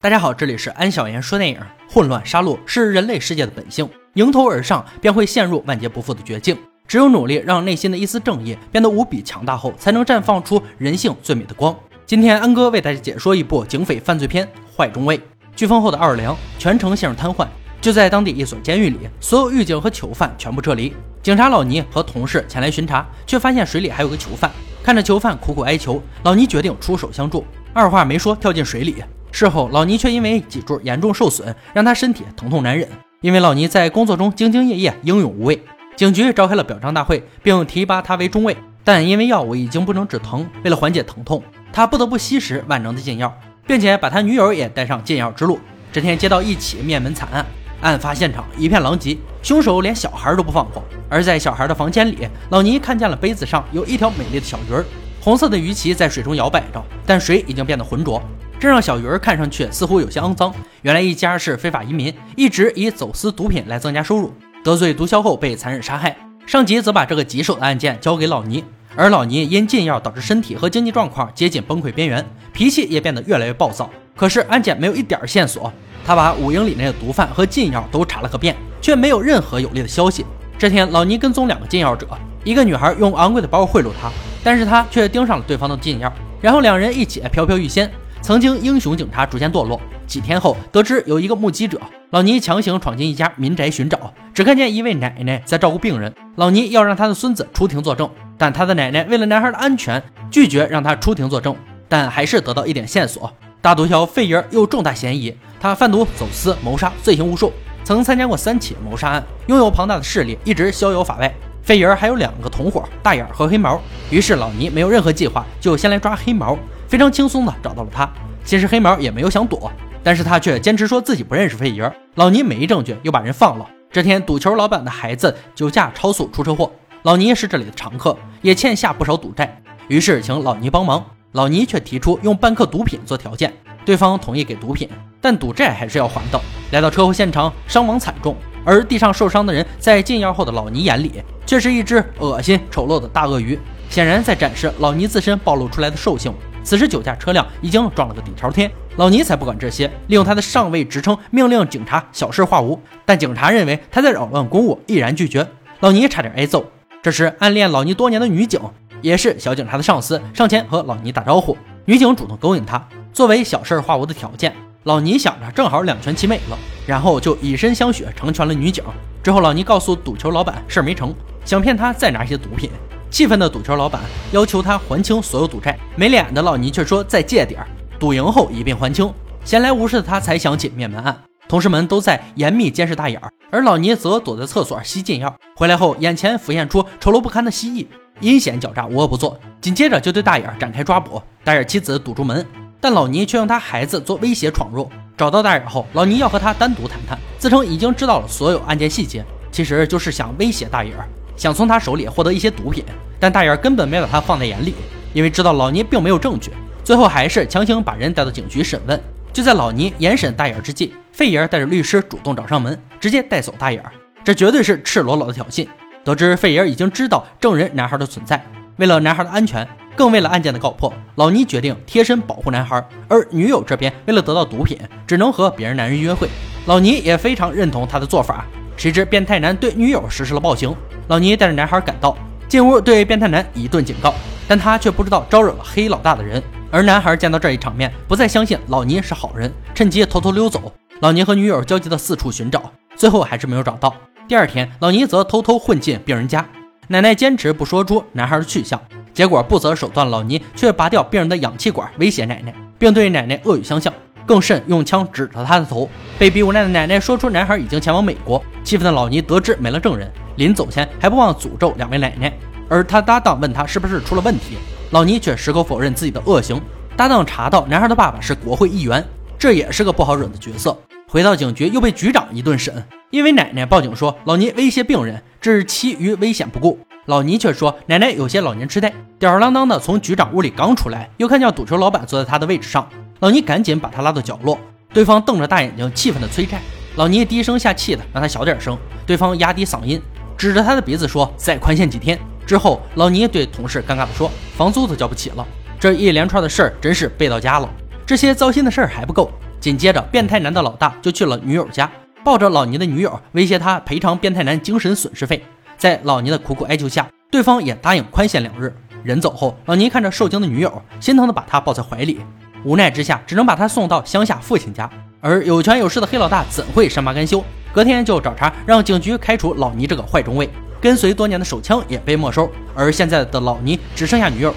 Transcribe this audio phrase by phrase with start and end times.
[0.00, 1.58] 大家好，这里是安小言说电影。
[1.90, 6.56] 混乱杀戮是人类世界的本性，迎头而上便会陷入万劫不复的绝境。
[6.86, 11.76] 只有努力让内心的一丝正义变得无比强大后，才能绽放出人性最美的光。
[12.06, 15.18] 今天安哥为大家解说一部警匪犯罪片《坏中尉》。
[15.56, 17.48] 飓风后的奥尔良全城陷入瘫痪，
[17.80, 20.94] 就在当地一所监狱里，所有狱警和囚犯全部撤离。
[21.24, 24.48] 警察老尼和同事前来巡查，却发现水里还有个囚犯。
[24.80, 29.02] 看着囚犯苦苦哀求，老尼决定出手相助，二话没说跳进水里。
[29.30, 32.88] 事后，老尼却因为脊柱严重受损，让他身体疼痛难忍。
[33.20, 35.60] 因为老尼在工作中兢兢业业、英勇无畏，
[35.96, 38.56] 警局召开了表彰大会，并提拔他为中尉。
[38.84, 43.36] 但因为药物已经不能止疼，为了缓解疼痛，他不得不吸食万能的禁药，
[43.66, 45.58] 并且把他女友也带上禁药之路。
[45.92, 47.44] 这天接到一起灭门惨案，
[47.82, 50.82] 案发现场一片狼藉，凶手连小孩都不放过。
[51.10, 54.84] 而在小孩的房间里，老尼看见了杯子上有一条美丽的小鱼儿，
[55.20, 58.22] 红色的鱼鳍在水中摇摆着，但水已经变得浑浊。
[58.60, 60.52] 这让小鱼儿看上去似乎有些肮脏。
[60.82, 64.32] 原来一家是非法移民，一直以走私毒品来增加收入。
[64.64, 68.64] 得罪毒枭后被残忍杀害，上级则把这个棘手的案件交给老尼。
[68.96, 73.88] 而老尼因禁药导致身体和经济状况接近崩溃边缘，脾气也变得越来越暴躁。
[74.16, 75.72] 可是案件没有一点线索，
[76.04, 80.26] 他把五英里内的毒贩和禁药都查了个遍，却没有任何有利的消息。
[80.58, 82.08] 这天，老尼跟踪两个禁药者，
[82.42, 84.10] 一个女孩用昂贵的包贿赂他，
[84.42, 87.88] 但是他却盯上了对方的禁药，然后两人一起飘飘欲仙。
[88.20, 89.80] 曾经英雄警察逐渐堕落。
[90.06, 91.80] 几天后，得知有一个目击者，
[92.10, 96.14] 老尼强行闯进一家民宅寻找，只看见一位奶奶在照顾病人。
[96.36, 101.54] 老尼要让他的孙子出庭作证，但他的奶奶为了男孩的安全，拒绝让他出庭作证。
[101.90, 107.52] 但还是得到一点线索：大毒枭费爷有重大嫌疑，他贩毒、走私、谋杀，罪行无数，
[107.84, 111.30] 曾参加过三起谋杀案，拥有庞大的势力，一直逍遥法外。
[111.62, 113.78] 费爷还有两个同伙，大眼和黑毛。
[114.10, 116.56] 于是老尼没有任何计划，就先来抓黑毛。
[116.88, 118.10] 非常轻松的找到了他。
[118.44, 119.70] 其实黑毛也没有想躲，
[120.02, 121.92] 但是他却坚持说自己不认识费爷。
[122.14, 123.66] 老尼没证据，又把人放了。
[123.92, 126.70] 这天，赌球老板的孩子酒驾超速出车祸，
[127.02, 131.04] 老尼是这里的常客，也欠下不少赌债，于是请老尼帮忙。
[131.32, 133.52] 老尼却提出用半克毒品做条件，
[133.84, 134.88] 对方同意给毒品，
[135.20, 136.40] 但赌债还是要还的。
[136.70, 138.34] 来到车祸现场，伤亡惨重，
[138.64, 143.58] 而地上受伤的人在禁药后的老尼眼里，却是一只恶心丑陋的大鳄鱼，
[143.90, 146.32] 显然在展示老尼自身暴露出来的兽性。
[146.68, 152.78] 此时酒驾车辆已经撞了个底朝天，老尼才不管这些，利用他的上位职称命令警察小事化无。
[153.06, 155.48] 但警察认为他在扰乱公务，毅然拒绝。
[155.80, 156.62] 老尼差点挨揍。
[157.02, 158.60] 这时暗恋老尼多年的女警，
[159.00, 161.56] 也是小警察的上司，上前和老尼打招呼。
[161.86, 168.84] 女警主动勾引他，作为小事化无的条件，老尼想着正好两全其美了，然后就以身相许成全了女警。
[169.22, 171.14] 之后老尼告诉赌球老板事儿没成，
[171.46, 172.70] 想骗他再拿一些毒品。
[173.10, 174.02] 气愤的赌球老板
[174.32, 177.66] 要求他还清所有赌债，没脸的老尼却说再借点儿，
[177.98, 179.12] 赌赢后一并还清。
[179.44, 181.16] 闲来无事的他才想起灭门案，
[181.48, 185.34] 同事们都在严密监视大眼儿，而老尼则躲在厕所吸禁药。
[185.56, 187.86] 回来后，眼前浮现出丑陋不堪的蜥蜴，
[188.20, 189.38] 阴险狡诈，无恶不作。
[189.60, 192.44] 紧接着就对大眼儿展开抓捕，大眼儿妻子堵住门，
[192.78, 194.88] 但老尼却用他孩子做威胁闯入。
[195.16, 201.08] 找到大眼后，老尼要和他单独谈谈，自称已经知道了所有案件细节，其实就是想威胁大眼儿。
[201.38, 202.84] 想从他手里获得一些毒品，
[203.18, 204.74] 但大眼根本没把他放在眼里，
[205.14, 206.50] 因为知道老尼并没有证据。
[206.82, 209.00] 最后还是强行把人带到警局审问。
[209.32, 213.80] 就在老尼严审大眼之际，费爷带着律师主动找上门，直接带走大眼。
[214.24, 215.66] 这绝对是赤裸裸的挑衅。
[216.02, 218.42] 得知费爷已经知道证人男孩的存在，
[218.76, 222.84] 为了男孩的安全，更为了案件的告破，老尼决定贴身保护男孩。
[223.06, 224.76] 而女友这边为了得到毒品，
[225.06, 226.26] 只能和别人男人约会。
[226.66, 228.44] 老尼也非常认同他的做法。
[228.78, 230.74] 谁知变态男对女友实施了暴行。
[231.08, 232.16] 老尼带着男孩赶到，
[232.48, 234.14] 进屋对变态男一顿警告，
[234.46, 236.40] 但他却不知道招惹了黑老大的人。
[236.70, 240.72] 而男孩见到这一场面，不再相信老尼是好人，趁机偷偷溜走。
[241.00, 243.92] 老尼和女友焦急地四处寻找，最后还是没有找到。
[244.28, 246.46] 第二天，老尼则偷偷混进病人家，
[246.86, 248.80] 奶奶坚持不说出男孩的去向，
[249.12, 253.92] 结果不择手段，老尼却拔掉病人的氧气管，威胁奶奶，并对奶奶恶语相向。
[254.28, 255.88] 更甚，用枪指着他的头。
[256.18, 258.44] 被逼无奈的奶奶说出男孩已经前往美国。
[258.62, 262.30] 气愤的老尼得知没了证人，临走前还不忘诅咒两位奶奶。
[262.68, 264.58] 而他搭档问他是不是出了问题，
[264.90, 266.60] 老尼却矢口否认自己的恶行。
[266.94, 269.02] 搭档查到男孩的爸爸是国会议员，
[269.38, 270.76] 这也是个不好惹的角色。
[271.08, 276.78] 回到警局又被局长一顿审，因为奶奶报警说老尼威胁病人，置其于危险不顾。
[277.06, 282.86] 老尼却说奶奶有些老年痴呆，吊儿郎当的从局长屋里刚出来，又看见赌球老板坐在他的位置上。
[283.20, 284.58] 老尼赶紧把他拉到角落，
[284.92, 286.60] 对方瞪着大眼睛，气愤的催债。
[286.94, 290.00] 老尼低声下气的让他小点声，对方压低嗓音，
[290.36, 295.46] 指着他的鼻子说：“再宽限几天。”之后，老尼对同事尴尬的说：“房租都交不起了。”
[295.80, 297.68] 这一连串的事儿真是背到家了。
[298.06, 299.30] 这些糟心的事儿还不够，
[299.60, 301.90] 紧接着，变态男的老大就去了女友家，
[302.24, 305.44] 抱着老倪的女友，威胁他赔偿变态男精神损失费。
[305.76, 308.74] 在老倪的苦苦哀求下，对方也答应宽限两日。
[309.04, 312.20] 人走后，老倪看着受惊的女友，心疼的把她抱在怀里，
[312.64, 314.88] 无奈之下，只能把他送到乡下父亲家。
[315.20, 317.44] 而有权有势的黑老大怎会善罢甘休？
[317.72, 320.48] 隔天就找茬，让警局开除老倪这个坏中尉，
[320.80, 322.50] 跟随多年的手枪也被没收。
[322.74, 324.56] 而现在的老倪只剩下女友了，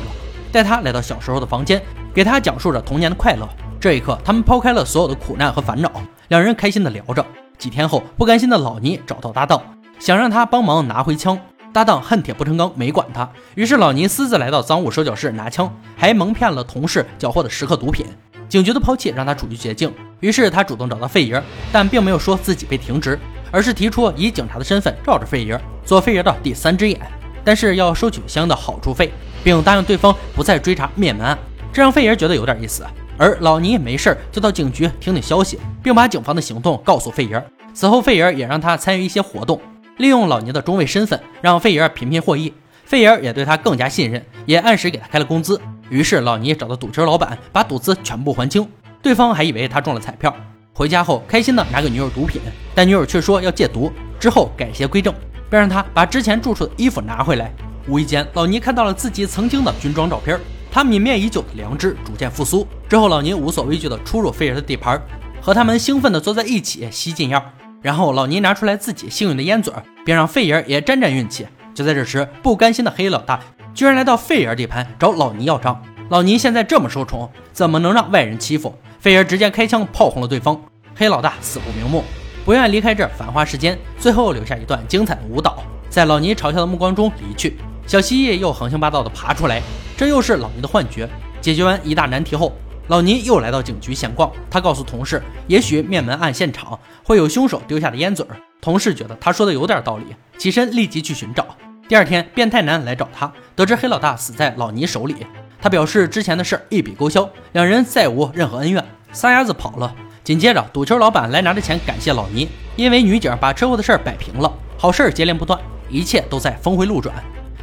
[0.51, 1.81] 带他来到小时候的房间，
[2.13, 3.47] 给他讲述着童年的快乐。
[3.79, 5.91] 这一刻，他们抛开了所有的苦难和烦恼，
[6.27, 7.25] 两人开心的聊着。
[7.57, 9.61] 几天后，不甘心的老倪找到搭档，
[9.99, 11.37] 想让他帮忙拿回枪。
[11.73, 13.29] 搭档恨铁不成钢，没管他。
[13.55, 18.05] 于是老倪私自来到赃物收缴室拿枪，还蒙骗了同事缴获的十克毒品。
[18.49, 21.41] 警局的抛弃让他处于绝境，于是他主动找到费爷，
[21.71, 23.17] 但并没有说自己被停职，
[23.49, 26.99] 而是提出以警察的身份罩着费爷，做费爷的第三只眼，
[27.45, 31.37] 但是要收取相应的好处费，并答应对方不再追查灭门案。
[31.71, 32.85] 这让费爷觉得有点意思。
[33.17, 37.41] 而老倪没事就到警局听听消息，并把警方的行动告诉费爷。
[37.73, 39.61] 此后，费爷也让他参与一些活动，
[39.97, 42.53] 利用老尼的中尉身份，让费爷频频获益。
[42.85, 45.59] 费爷也对他更加信任，也按时给他开了工资。
[45.89, 48.67] 于是，老尼找到赌球老板，把赌资全部还清。
[49.01, 50.35] 对方还以为他中了彩票。
[50.73, 52.41] 回家后，开心的拿给女友毒品，
[52.73, 55.13] 但女友却说要戒毒，之后改邪归正，
[55.49, 57.53] 并让他把之前住处的衣服拿回来。
[57.87, 60.39] 无意间，老尼看到了自己曾经的军装照片。
[60.71, 62.65] 他泯灭已久的良知逐渐复苏。
[62.87, 65.01] 之后，老尼无所畏惧的出入费爷的地盘，
[65.41, 67.43] 和他们兴奋的坐在一起吸禁药。
[67.81, 69.73] 然后，老倪拿出来自己幸运的烟嘴，
[70.05, 71.47] 并让费爷也沾沾运气。
[71.73, 73.39] 就在这时，不甘心的黑老大
[73.73, 75.81] 居然来到费爷地盘找老倪要账。
[76.09, 78.75] 老倪现在这么受宠，怎么能让外人欺负？
[78.99, 80.61] 费爷直接开枪炮轰了对方。
[80.95, 82.03] 黑老大死不瞑目，
[82.45, 87.57] 不愿离开这繁华世间，最后留下一段精彩的舞蹈，在老倪嘲笑的目光中离去。
[87.87, 89.61] 小蜥蜴又横行霸道地爬出来。
[89.97, 91.09] 这又是老倪的幻觉。
[91.39, 92.53] 解决完一大难题后，
[92.87, 94.31] 老倪又来到警局闲逛。
[94.49, 98.35] 他告诉同事，也许灭门案现场会有凶手丢下的烟嘴儿。
[98.59, 100.05] 同事觉得他说的有点道理，
[100.37, 101.45] 起身立即去寻找。
[101.87, 105.15] 第二天，变态男来找他，得知黑老大死在老倪手里，
[105.61, 109.93] 他表示之前的事一笔勾销，两人再无任何恩怨，撒丫子跑了。
[110.23, 117.15] 紧接着，赌球老板来拿着钱感谢老倪，因为女警把车祸的事摆平了，好事接连不断，一切都在峰回路转。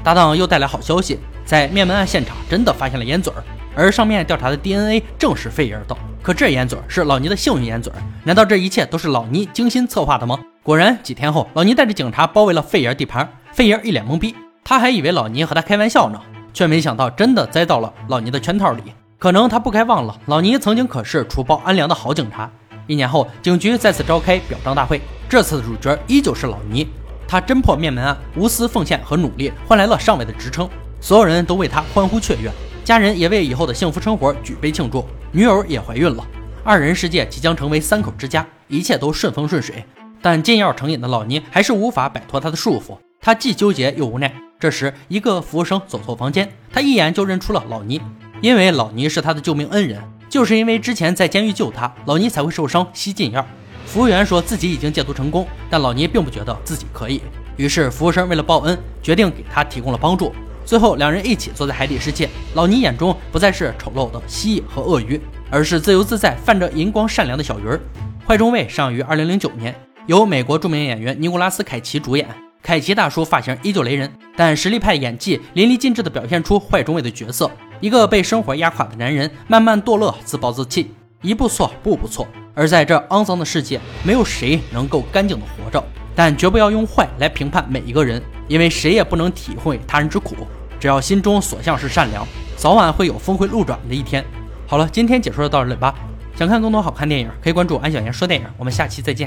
[0.03, 1.19] 搭档又带来好消息。
[1.45, 3.43] 在灭门案现场，真的发现了烟嘴儿，
[3.79, 5.97] 而上面调查的 DNA 正是费爷的。
[6.21, 7.93] 可这烟嘴是老倪的幸运烟嘴，
[8.25, 10.37] 难道这一切都是老倪精心策划的吗？
[10.65, 14.35] 果然，几天后，老倪带着警察包围了费爷地盘，费爷一脸懵逼，
[14.65, 16.21] 他还以为老倪和他开玩笑呢，
[16.53, 18.83] 却没想到真的栽到了老倪的圈套里。
[19.17, 22.51] 可能他不该忘了，老倪曾经可是除暴安良的好警察。
[22.89, 26.87] 一年后，警局再次召开表彰大会，这次的主角依旧是老倪，
[27.27, 30.69] 他侦破灭门案，无私奉献和努力换来了上尉的职称。
[31.01, 32.51] 所有人都为他欢呼雀跃，
[32.89, 35.05] 家人也为以后的幸福生活举杯庆祝。
[35.31, 36.27] 女友也怀孕了，
[36.65, 39.85] 二人世界即将成为三口之家，一切都顺风顺水。
[40.23, 44.35] 但禁药成瘾的老倪还是无法摆脱他的束缚，他既纠结又无奈。
[44.59, 48.01] 这时，一个服务生走错房间，他一眼就认出了老倪，
[48.41, 53.47] 因为老倪是他的救命恩人，就是因为之前在监狱救他，老倪才会受伤吸禁药。
[53.85, 57.21] 服务员说自己已经戒毒成功，但老倪并不觉得自己可以，
[57.59, 60.33] 于是服务生为了报恩，决定给他提供了帮助。
[60.69, 62.29] 最后，两人一起坐在海底世界。
[62.53, 65.19] 老尼眼中不再是丑陋的蜥蜴和鳄鱼，
[65.49, 67.81] 而是自由自在、泛着银光、善良的小鱼儿。
[68.27, 72.29] 坏中尉上于二零零九年，由美国著名演员尼古拉斯·凯奇主演。
[72.63, 77.51] 凯奇大叔发型依旧雷人，但实力派演技淋漓尽致地表现出坏中尉的角色。
[77.81, 80.91] 一个被生活压垮的男人，慢慢堕落、自暴自弃，
[81.23, 82.29] 一步错，步步错。
[82.53, 85.83] 而在这肮脏的世界，没有谁能够干净的活着。
[86.15, 90.37] 但绝不要用坏来评判每一个人，因为谁也不能体会他人之苦。
[90.79, 94.23] 只要心中所向是善良，早晚会有峰回路转的一天。
[94.67, 95.95] 好了，今天解说就到这里吧。
[96.37, 98.47] 想看更多好看电影，可以关注安小言说电影。
[98.59, 99.27] 我们下期再见。